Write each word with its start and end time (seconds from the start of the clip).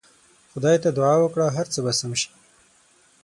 خدای 0.51 0.77
ته 0.83 0.89
دعا 0.97 1.15
وکړه 1.21 1.45
هر 1.57 1.67
څه 1.73 1.79
به 1.85 1.91
سم 1.99 2.11
سي. 2.19 2.27